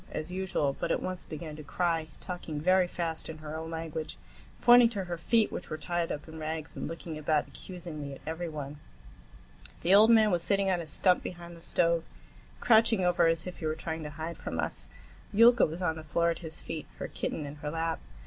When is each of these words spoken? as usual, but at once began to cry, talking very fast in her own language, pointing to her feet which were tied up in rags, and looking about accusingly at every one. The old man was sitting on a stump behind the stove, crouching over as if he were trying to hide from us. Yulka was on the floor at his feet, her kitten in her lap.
as 0.09 0.31
usual, 0.31 0.75
but 0.79 0.89
at 0.91 0.99
once 0.99 1.25
began 1.25 1.55
to 1.55 1.61
cry, 1.61 2.07
talking 2.19 2.59
very 2.59 2.87
fast 2.87 3.29
in 3.29 3.37
her 3.37 3.55
own 3.55 3.69
language, 3.69 4.17
pointing 4.59 4.89
to 4.89 5.03
her 5.03 5.15
feet 5.15 5.51
which 5.51 5.69
were 5.69 5.77
tied 5.77 6.11
up 6.11 6.27
in 6.27 6.39
rags, 6.39 6.75
and 6.75 6.87
looking 6.87 7.19
about 7.19 7.47
accusingly 7.47 8.11
at 8.11 8.21
every 8.25 8.49
one. 8.49 8.79
The 9.81 9.93
old 9.93 10.09
man 10.09 10.31
was 10.31 10.41
sitting 10.41 10.71
on 10.71 10.81
a 10.81 10.87
stump 10.87 11.21
behind 11.21 11.55
the 11.55 11.61
stove, 11.61 12.03
crouching 12.59 13.05
over 13.05 13.27
as 13.27 13.45
if 13.45 13.57
he 13.59 13.67
were 13.67 13.75
trying 13.75 14.01
to 14.01 14.09
hide 14.09 14.37
from 14.39 14.59
us. 14.59 14.89
Yulka 15.31 15.67
was 15.67 15.83
on 15.83 15.97
the 15.97 16.03
floor 16.03 16.31
at 16.31 16.39
his 16.39 16.59
feet, 16.59 16.87
her 16.97 17.07
kitten 17.07 17.45
in 17.45 17.57
her 17.57 17.69
lap. 17.69 17.99